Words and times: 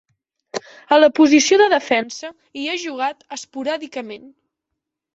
A 0.97 0.99
la 0.99 1.09
posició 1.19 1.59
de 1.63 1.69
defensa 1.75 2.33
hi 2.63 2.67
ha 2.73 2.81
jugat 2.87 3.25
esporàdicament. 3.41 4.29